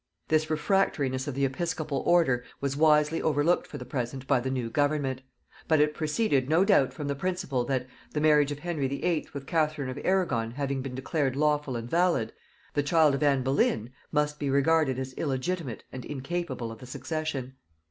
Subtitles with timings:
[0.29, 4.67] This refractoriness of the episcopal order was wisely overlooked for the present by the new
[4.71, 5.21] government;
[5.67, 9.27] but it proceeded no doubt from the principle, that, the marriage of Henry VIII.
[9.31, 12.33] with Catherine of Arragon having been declared lawful and valid,
[12.73, 17.53] the child of Anne Boleyn must be regarded as illegitimate and incapable of the succession.